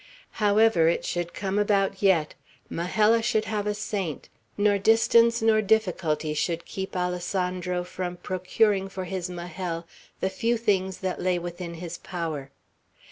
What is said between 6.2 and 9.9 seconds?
should keep Alessandro from procuring for his Majel